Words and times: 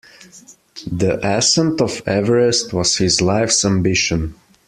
The 0.91 1.19
ascent 1.23 1.79
of 1.79 2.01
Everest 2.07 2.73
was 2.73 2.97
his 2.97 3.21
life's 3.21 3.63
ambition 3.63 4.33